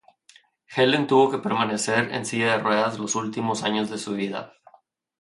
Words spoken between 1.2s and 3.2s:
que permanecer en silla de ruedas los